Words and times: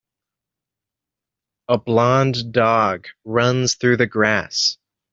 A 1.67 1.77
blond 1.77 2.51
dog 2.53 3.05
runs 3.23 3.75
through 3.75 3.97
the 3.97 4.07
grass. 4.07 4.79